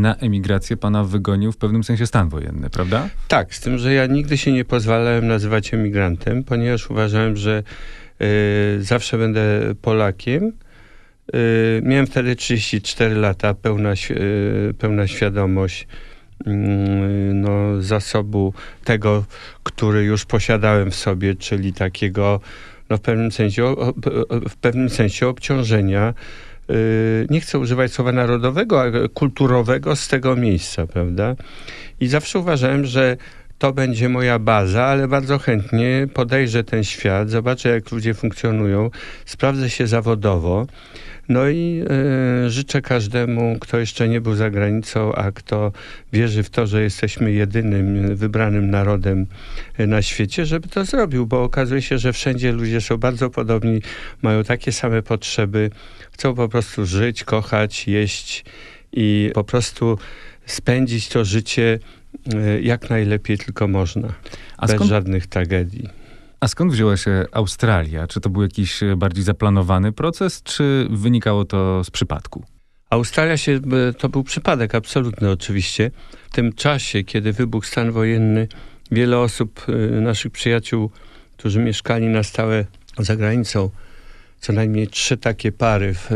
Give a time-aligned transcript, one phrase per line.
[0.00, 3.08] na emigrację pana wygonił w pewnym sensie stan wojenny, prawda?
[3.28, 7.62] Tak, z tym, że ja nigdy się nie pozwalałem nazywać emigrantem, ponieważ uważałem, że
[8.22, 10.52] y, zawsze będę Polakiem.
[11.34, 15.86] Y, miałem wtedy 34 lata, pełna, y, pełna świadomość
[16.46, 18.54] mm, no, zasobu
[18.84, 19.24] tego,
[19.62, 22.40] który już posiadałem w sobie, czyli takiego
[22.90, 23.74] no, w, pewnym sensie,
[24.48, 26.14] w pewnym sensie obciążenia
[27.30, 31.36] nie chcę używać słowa narodowego, ale kulturowego z tego miejsca, prawda?
[32.00, 33.16] I zawsze uważałem, że
[33.64, 38.90] to będzie moja baza, ale bardzo chętnie podejrzę ten świat, zobaczę jak ludzie funkcjonują,
[39.24, 40.66] sprawdzę się zawodowo.
[41.28, 41.84] No i
[42.46, 45.72] y, życzę każdemu, kto jeszcze nie był za granicą, a kto
[46.12, 49.26] wierzy w to, że jesteśmy jedynym wybranym narodem
[49.78, 53.80] e, na świecie, żeby to zrobił, bo okazuje się, że wszędzie ludzie są bardzo podobni,
[54.22, 55.70] mają takie same potrzeby,
[56.12, 58.44] chcą po prostu żyć, kochać, jeść
[58.92, 59.98] i po prostu
[60.46, 61.78] spędzić to życie
[62.62, 64.08] jak najlepiej tylko można,
[64.56, 64.90] a bez skąd...
[64.90, 65.88] żadnych tragedii.
[66.40, 68.06] A skąd wzięła się Australia?
[68.06, 72.44] Czy to był jakiś e, bardziej zaplanowany proces, czy wynikało to z przypadku?
[72.90, 75.90] Australia się, e, to był przypadek absolutny oczywiście.
[76.30, 78.48] W tym czasie, kiedy wybuchł stan wojenny,
[78.90, 80.90] wiele osób, e, naszych przyjaciół,
[81.36, 82.64] którzy mieszkali na stałe
[82.98, 83.70] za granicą,
[84.40, 86.06] co najmniej trzy takie pary w,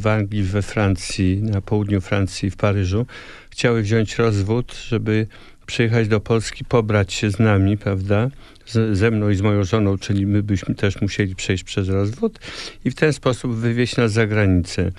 [0.00, 3.06] w Anglii, we Francji, na południu Francji, w Paryżu,
[3.50, 5.26] chciały wziąć rozwód, żeby
[5.64, 8.28] przyjechać do Polski, pobrać się z nami, prawda?
[8.66, 12.38] Z, ze mną i z moją żoną, czyli my byśmy też musieli przejść przez rozwód
[12.84, 14.92] i w ten sposób wywieźć nas za granicę.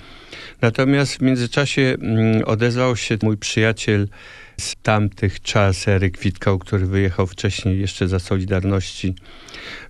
[0.60, 4.08] Natomiast w międzyczasie mm, odezwał się mój przyjaciel
[4.60, 9.14] z tamtych czas, Eryk Witkał, który wyjechał wcześniej jeszcze za Solidarności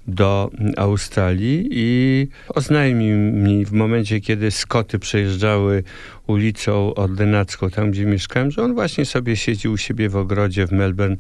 [0.09, 5.83] do Australii i oznajmił mi w momencie, kiedy Skoty przejeżdżały
[6.27, 10.73] ulicą Ordynacką, tam gdzie mieszkałem, że on właśnie sobie siedzi u siebie w ogrodzie w
[10.73, 11.17] Melbourne.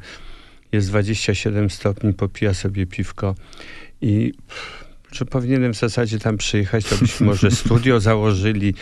[0.72, 3.34] Jest 27 stopni, popija sobie piwko
[4.00, 4.32] i
[5.12, 8.74] że powinienem w zasadzie tam przyjechać, to byśmy może studio założyli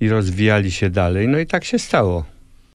[0.00, 1.28] i rozwijali się dalej.
[1.28, 2.24] No i tak się stało.